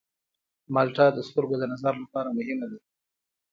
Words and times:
مالټه 0.73 1.05
د 1.13 1.19
سترګو 1.27 1.55
د 1.59 1.63
نظر 1.73 1.93
لپاره 2.03 2.29
مهمه 2.37 2.65
ده. 2.71 2.79